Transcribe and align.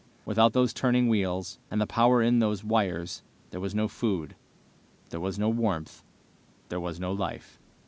Without 0.25 0.53
those 0.53 0.73
turning 0.73 1.07
wheels, 1.09 1.59
and 1.69 1.79
the 1.79 1.85
power 1.85 2.23
in 2.23 2.39
those 2.39 2.63
wires 2.63 3.21
there 3.51 3.59
was 3.61 3.75
no 3.75 3.87
food, 3.87 4.35
there 5.11 5.19
was 5.19 5.37
no 5.37 5.47
warmth, 5.47 6.01
there 6.69 6.79
was 6.79 6.99
no 6.99 7.11
life. 7.13 7.59